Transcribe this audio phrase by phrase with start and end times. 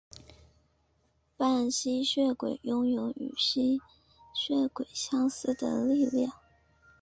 [1.37, 3.79] 半吸血鬼拥有与吸
[4.33, 6.31] 血鬼相似的力量。